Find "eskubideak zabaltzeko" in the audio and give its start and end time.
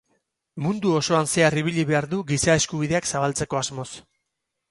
2.61-3.61